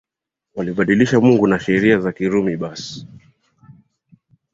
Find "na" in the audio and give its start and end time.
1.47-1.59